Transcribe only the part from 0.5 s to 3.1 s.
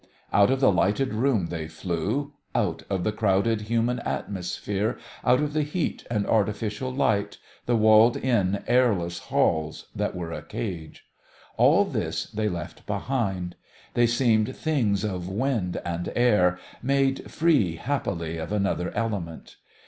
the lighted room they flew, out of